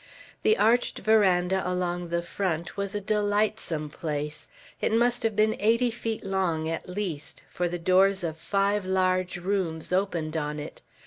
[0.41, 4.49] The arched veranda along the front was a delightsome place.
[4.81, 9.37] It must have been eighty feet long, at least, for the doors of five large
[9.37, 10.81] rooms opened on it.